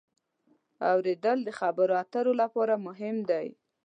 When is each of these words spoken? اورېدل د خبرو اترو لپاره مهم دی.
اورېدل 0.91 1.37
د 1.47 1.49
خبرو 1.59 1.93
اترو 2.03 2.33
لپاره 2.41 2.73
مهم 2.87 3.17
دی. 3.29 3.47